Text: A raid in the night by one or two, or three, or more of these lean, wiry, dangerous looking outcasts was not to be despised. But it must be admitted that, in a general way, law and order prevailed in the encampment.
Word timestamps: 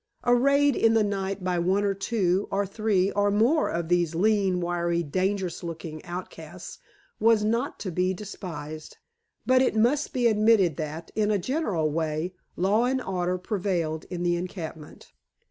A 0.23 0.33
raid 0.33 0.75
in 0.75 0.95
the 0.95 1.03
night 1.03 1.43
by 1.43 1.59
one 1.59 1.83
or 1.83 1.93
two, 1.93 2.47
or 2.49 2.65
three, 2.65 3.11
or 3.11 3.29
more 3.29 3.69
of 3.69 3.87
these 3.87 4.15
lean, 4.15 4.59
wiry, 4.59 5.03
dangerous 5.03 5.61
looking 5.61 6.03
outcasts 6.05 6.79
was 7.19 7.43
not 7.43 7.79
to 7.81 7.91
be 7.91 8.11
despised. 8.11 8.97
But 9.45 9.61
it 9.61 9.75
must 9.75 10.11
be 10.11 10.25
admitted 10.25 10.77
that, 10.77 11.11
in 11.13 11.29
a 11.29 11.37
general 11.37 11.91
way, 11.91 12.33
law 12.55 12.85
and 12.85 12.99
order 12.99 13.37
prevailed 13.37 14.05
in 14.05 14.23
the 14.23 14.35
encampment. 14.37 15.13